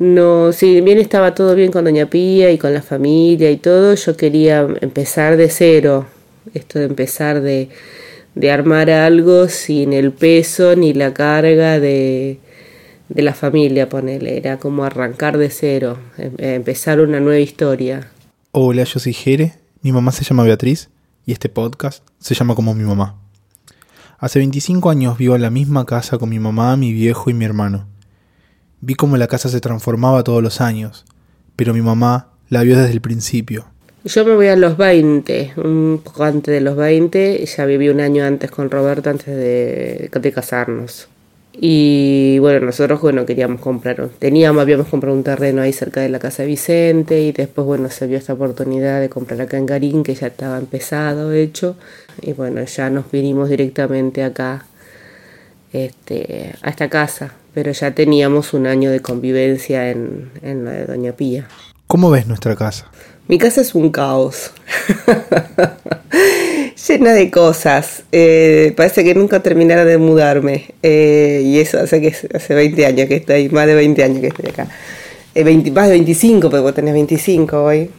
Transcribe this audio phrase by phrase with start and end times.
[0.00, 3.94] No, si bien estaba todo bien con Doña Pía y con la familia y todo,
[3.94, 6.06] yo quería empezar de cero.
[6.54, 7.68] Esto de empezar de,
[8.34, 12.38] de armar algo sin el peso ni la carga de,
[13.10, 14.38] de la familia, ponele.
[14.38, 18.10] Era como arrancar de cero, em- empezar una nueva historia.
[18.52, 20.88] Hola, yo soy Jere, mi mamá se llama Beatriz
[21.26, 23.16] y este podcast se llama como mi mamá.
[24.18, 27.44] Hace 25 años vivo en la misma casa con mi mamá, mi viejo y mi
[27.44, 27.86] hermano.
[28.82, 31.04] Vi cómo la casa se transformaba todos los años,
[31.54, 33.66] pero mi mamá la vio desde el principio.
[34.04, 38.00] Yo me voy a los 20, un poco antes de los 20, ya viví un
[38.00, 41.08] año antes con Roberto antes de, casarnos.
[41.52, 46.18] Y bueno, nosotros bueno queríamos comprar, teníamos, habíamos comprado un terreno ahí cerca de la
[46.18, 50.02] casa de Vicente y después bueno se vio esta oportunidad de comprar acá en Garín
[50.02, 51.76] que ya estaba empezado, hecho,
[52.22, 54.64] y bueno ya nos vinimos directamente acá
[55.72, 60.86] este, a esta casa, pero ya teníamos un año de convivencia en, en la de
[60.86, 61.48] Doña Pía.
[61.86, 62.90] ¿Cómo ves nuestra casa?
[63.30, 64.50] Mi casa es un caos.
[66.88, 68.02] Llena de cosas.
[68.10, 70.74] Eh, parece que nunca terminara de mudarme.
[70.82, 74.26] Eh, y eso hace que hace 20 años que estoy, más de 20 años que
[74.26, 74.66] estoy acá.
[75.34, 77.90] Eh, 20, más de 25, porque vos tenés 25 hoy.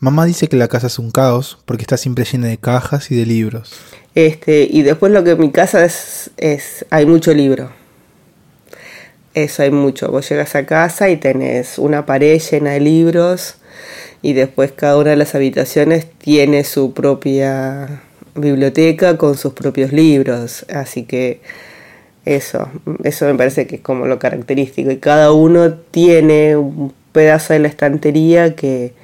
[0.00, 3.16] Mamá dice que la casa es un caos porque está siempre llena de cajas y
[3.16, 3.74] de libros.
[4.14, 7.70] Este, y después lo que en mi casa es, es, hay mucho libro.
[9.34, 10.10] Eso hay mucho.
[10.10, 13.56] Vos llegas a casa y tenés una pared llena de libros
[14.22, 18.00] y después cada una de las habitaciones tiene su propia
[18.34, 20.64] biblioteca con sus propios libros.
[20.72, 21.42] Así que
[22.24, 22.70] eso,
[23.04, 24.90] eso me parece que es como lo característico.
[24.90, 28.94] Y cada uno tiene un pedazo de la estantería que,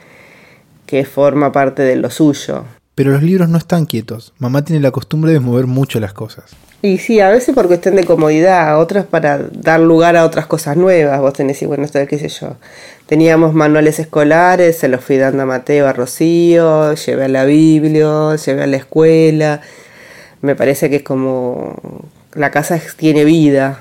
[0.87, 2.65] que forma parte de lo suyo.
[2.95, 4.33] Pero los libros no están quietos.
[4.39, 6.57] Mamá tiene la costumbre de mover mucho las cosas.
[6.83, 10.77] Y sí, a veces por cuestión de comodidad, otras para dar lugar a otras cosas
[10.77, 11.21] nuevas.
[11.21, 12.57] Vos tenés, y bueno, esto qué sé yo.
[13.07, 18.37] Teníamos manuales escolares, se los fui dando a Mateo, a Rocío, llevé a la Biblia,
[18.37, 19.61] llevé a la escuela.
[20.43, 21.77] Me parece que es como.
[22.35, 23.81] La casa tiene vida.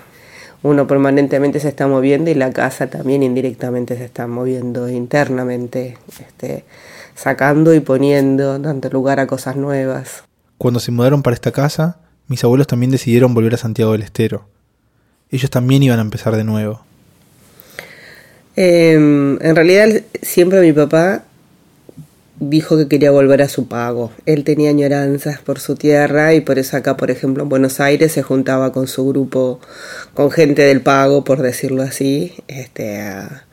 [0.66, 6.66] Uno permanentemente se está moviendo y la casa también indirectamente se está moviendo internamente, este,
[7.14, 10.24] sacando y poniendo, dando lugar a cosas nuevas.
[10.58, 14.48] Cuando se mudaron para esta casa, mis abuelos también decidieron volver a Santiago del Estero.
[15.30, 16.82] Ellos también iban a empezar de nuevo.
[18.56, 21.26] Eh, en realidad siempre mi papá
[22.50, 24.12] dijo que quería volver a su pago.
[24.26, 28.12] Él tenía añoranzas por su tierra y por eso acá, por ejemplo, en Buenos Aires
[28.12, 29.60] se juntaba con su grupo,
[30.14, 33.46] con gente del pago, por decirlo así, este, a,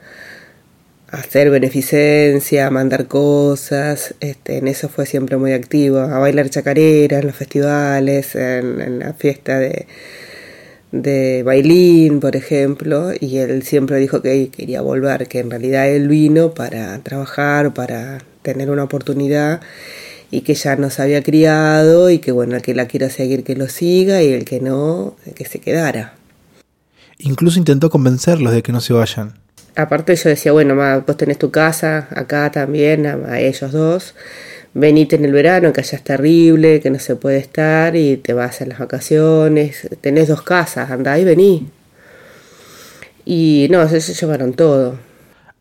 [1.09, 4.15] hacer beneficencia, a mandar cosas.
[4.21, 8.99] Este, en eso fue siempre muy activo, a bailar chacarera en los festivales, en, en
[9.01, 9.87] la fiesta de
[10.93, 16.07] de Bailín, por ejemplo, y él siempre dijo que quería volver, que en realidad él
[16.07, 19.61] vino para trabajar, para tener una oportunidad
[20.31, 23.55] y que ya nos había criado y que bueno, el que la quiera seguir que
[23.55, 26.15] lo siga y el que no, que se quedara.
[27.19, 29.35] Incluso intentó convencerlos de que no se vayan.
[29.77, 34.15] Aparte yo decía, bueno, ma, vos tenés tu casa, acá también, a, a ellos dos,
[34.75, 38.33] venite en el verano, que allá es terrible, que no se puede estar y te
[38.33, 41.69] vas en las vacaciones, tenés dos casas, andá y vení.
[43.25, 44.97] Y no, se, se llevaron todo.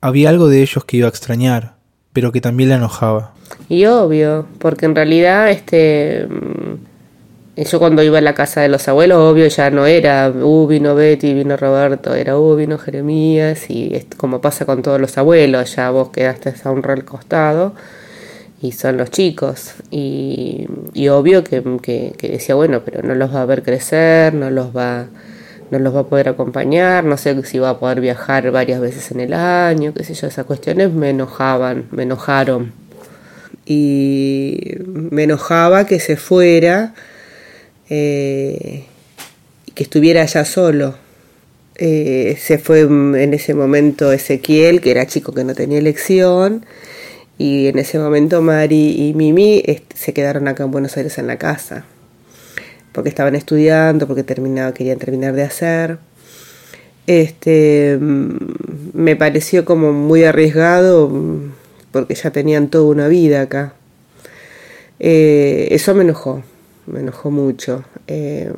[0.02, 1.76] Había algo de ellos que iba a extrañar,
[2.14, 3.34] pero que también la enojaba.
[3.70, 6.28] Y obvio, porque en realidad este
[7.58, 10.96] yo cuando iba a la casa de los abuelos, obvio ya no era, uh, vino
[10.96, 15.76] Betty, vino Roberto, era, uh, vino Jeremías, y es como pasa con todos los abuelos,
[15.76, 17.74] ya vos quedaste a un real costado
[18.62, 19.74] y son los chicos.
[19.90, 24.34] Y, y obvio que, que, que, decía, bueno, pero no los va a ver crecer,
[24.34, 25.08] no los va,
[25.72, 29.10] no los va a poder acompañar, no sé si va a poder viajar varias veces
[29.12, 32.74] en el año, qué sé yo, esas cuestiones me enojaban, me enojaron.
[33.66, 36.94] Y me enojaba que se fuera,
[37.90, 38.86] eh,
[39.74, 40.96] que estuviera allá solo.
[41.76, 46.66] Eh, se fue en ese momento Ezequiel, que era chico que no tenía elección,
[47.38, 49.64] y en ese momento Mari y Mimi
[49.96, 51.86] se quedaron acá en Buenos Aires en la casa,
[52.92, 55.98] porque estaban estudiando, porque terminaba, querían terminar de hacer.
[57.08, 61.12] Este, me pareció como muy arriesgado,
[61.92, 63.74] porque ya tenían toda una vida acá.
[65.00, 66.44] Eh, eso me enojó,
[66.86, 67.84] me enojó mucho.
[68.08, 68.52] Eh,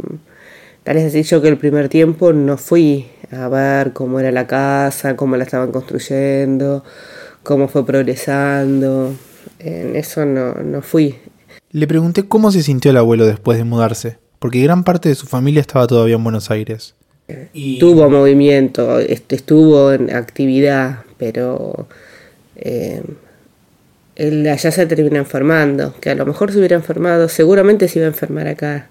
[0.84, 4.46] tal es decir, yo que el primer tiempo no fui a ver cómo era la
[4.46, 6.84] casa, cómo la estaban construyendo,
[7.44, 9.14] cómo fue progresando.
[9.60, 11.16] En eso no, no fui.
[11.72, 15.26] Le pregunté cómo se sintió el abuelo después de mudarse, porque gran parte de su
[15.26, 16.96] familia estaba todavía en Buenos Aires.
[17.80, 21.88] Tuvo movimiento, estuvo en actividad, pero
[22.58, 23.02] eh,
[24.18, 28.06] él allá se termina enfermando, que a lo mejor se hubiera enfermado, seguramente se iba
[28.06, 28.90] a enfermar acá,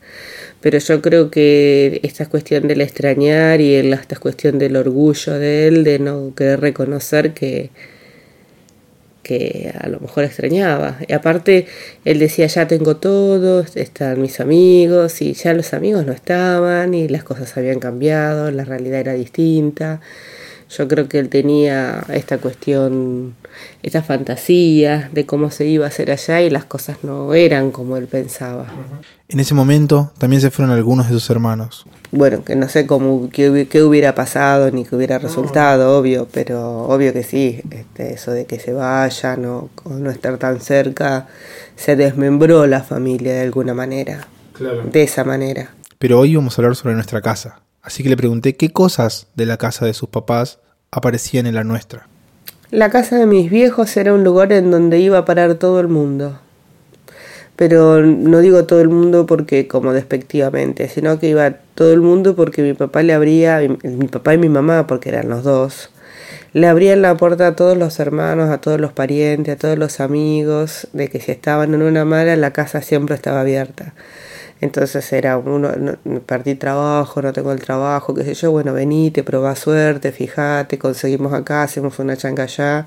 [0.63, 5.85] pero yo creo que esta cuestión del extrañar y esta cuestión del orgullo de él,
[5.85, 7.69] de no querer reconocer que,
[9.23, 10.99] que a lo mejor extrañaba.
[11.07, 11.67] Y aparte,
[12.05, 17.09] él decía, ya tengo todo, están mis amigos, y ya los amigos no estaban, y
[17.09, 20.01] las cosas habían cambiado, la realidad era distinta.
[20.77, 23.35] Yo creo que él tenía esta cuestión,
[23.83, 27.99] esta fantasía de cómo se iba a hacer allá y las cosas no eran como
[27.99, 28.67] él pensaba.
[29.29, 31.85] En ese momento también se fueron algunos de sus hermanos.
[32.11, 37.13] Bueno, que no sé cómo, qué, hubiera pasado ni qué hubiera resultado, obvio, pero obvio
[37.13, 41.29] que sí, este, eso de que se vayan o, no estar tan cerca,
[41.77, 44.27] se desmembró la familia de alguna manera.
[44.91, 45.75] De esa manera.
[45.99, 47.61] Pero hoy vamos a hablar sobre nuestra casa.
[47.83, 51.65] Así que le pregunté qué cosas de la casa de sus papás aparecían en la
[51.65, 52.07] nuestra.
[52.71, 55.89] La casa de mis viejos era un lugar en donde iba a parar todo el
[55.89, 56.39] mundo.
[57.57, 62.35] Pero no digo todo el mundo porque como despectivamente, sino que iba todo el mundo
[62.35, 65.91] porque mi papá le abría, mi papá y mi mamá, porque eran los dos,
[66.53, 70.01] le abrían la puerta a todos los hermanos, a todos los parientes, a todos los
[70.01, 73.95] amigos, de que si estaban en una mala, la casa siempre estaba abierta.
[74.61, 75.71] Entonces era uno,
[76.27, 81.33] perdí trabajo, no tengo el trabajo, qué sé yo, bueno, venite, probá suerte, fíjate, conseguimos
[81.33, 82.87] acá, hacemos una changa allá.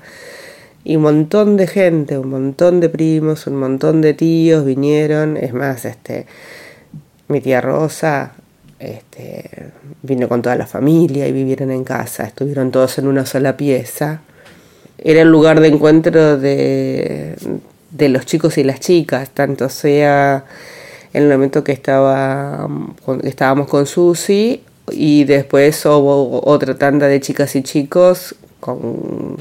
[0.84, 5.36] Y un montón de gente, un montón de primos, un montón de tíos vinieron.
[5.36, 6.26] Es más, este,
[7.28, 8.32] mi tía Rosa
[8.78, 13.56] este, vino con toda la familia y vivieron en casa, estuvieron todos en una sola
[13.56, 14.20] pieza.
[14.98, 17.36] Era el lugar de encuentro de,
[17.90, 20.44] de los chicos y las chicas, tanto sea
[21.12, 22.68] en el momento que estaba,
[23.22, 29.38] estábamos con Susi y después hubo otra tanda de chicas y chicos con,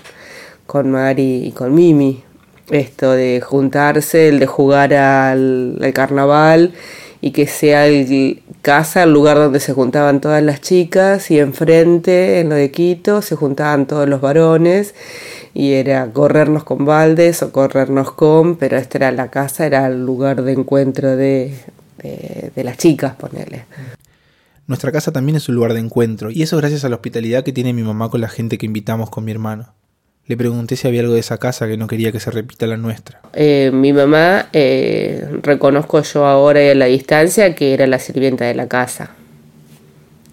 [0.66, 2.24] con Mari y con Mimi.
[2.70, 6.74] Esto de juntarse, el de jugar al, carnaval
[7.20, 12.40] y que sea el casa el lugar donde se juntaban todas las chicas y enfrente,
[12.40, 14.96] en lo de Quito, se juntaban todos los varones
[15.54, 20.04] y era corrernos con baldes o corrernos con, pero esta era la casa, era el
[20.04, 21.54] lugar de encuentro de,
[22.02, 23.66] de, las chicas, ponerle.
[24.66, 27.54] Nuestra casa también es un lugar de encuentro, y eso gracias a la hospitalidad que
[27.54, 29.76] tiene mi mamá con la gente que invitamos con mi hermano.
[30.28, 32.78] Le pregunté si había algo de esa casa que no quería que se repita la
[32.78, 33.22] nuestra.
[33.34, 38.56] Eh, mi mamá, eh, reconozco yo ahora a la distancia que era la sirvienta de
[38.56, 39.12] la casa.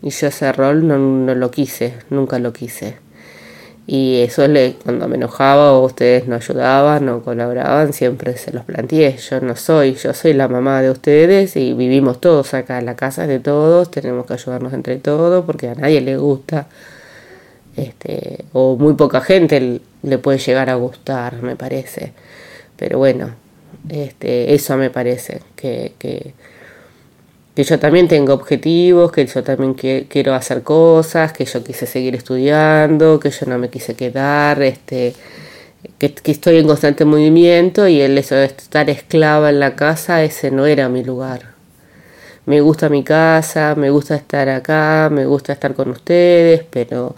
[0.03, 2.97] Y yo ese rol no, no lo quise, nunca lo quise.
[3.87, 8.65] Y eso le, cuando me enojaba o ustedes no ayudaban o colaboraban, siempre se los
[8.65, 9.17] planteé.
[9.19, 13.25] Yo no soy, yo soy la mamá de ustedes y vivimos todos acá, la casa
[13.25, 16.67] es de todos, tenemos que ayudarnos entre todos porque a nadie le gusta.
[17.77, 22.13] Este, o muy poca gente le puede llegar a gustar, me parece.
[22.77, 23.31] Pero bueno,
[23.89, 26.35] este, eso me parece, que, que
[27.55, 32.15] que yo también tengo objetivos, que yo también quiero hacer cosas, que yo quise seguir
[32.15, 35.15] estudiando, que yo no me quise quedar, este,
[35.99, 40.51] que, estoy en constante movimiento y el eso de estar esclava en la casa, ese
[40.51, 41.53] no era mi lugar.
[42.47, 47.15] Me gusta mi casa, me gusta estar acá, me gusta estar con ustedes, pero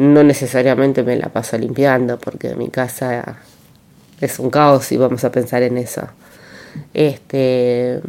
[0.00, 3.36] no necesariamente me la paso limpiando porque mi casa
[4.18, 6.08] es un caos y vamos a pensar en eso.
[6.94, 8.00] Este,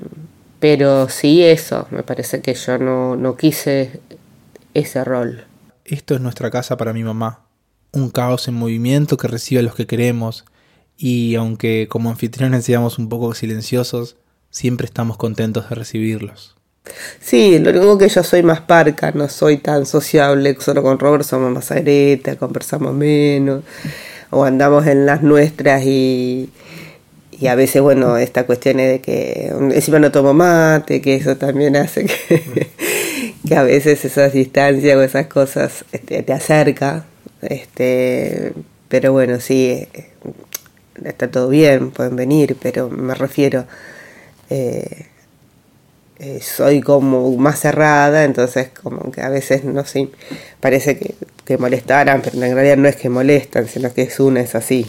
[0.62, 4.00] pero sí eso, me parece que yo no, no quise
[4.74, 5.44] ese rol.
[5.84, 7.42] Esto es nuestra casa para mi mamá,
[7.92, 10.46] un caos en movimiento que recibe a los que queremos
[10.96, 14.16] y aunque como anfitriones seamos un poco silenciosos,
[14.50, 16.56] siempre estamos contentos de recibirlos.
[17.20, 21.24] Sí, lo único que yo soy más parca, no soy tan sociable, solo con Robert
[21.24, 23.64] somos más areta, conversamos menos,
[24.32, 26.50] o andamos en las nuestras y,
[27.32, 31.38] y a veces, bueno, esta cuestión es de que encima no tomo mate, que eso
[31.38, 37.06] también hace que, a veces esas distancias o esas cosas este, te acerca.
[37.42, 38.54] Este,
[38.90, 39.88] pero bueno, sí,
[41.04, 43.66] está todo bien, pueden venir, pero me refiero,
[44.50, 45.08] eh,
[46.24, 50.10] eh, soy como más cerrada, entonces como que a veces, no sé,
[50.60, 54.42] parece que, que molestaran, pero en realidad no es que molestan, sino que es una,
[54.42, 54.86] es así.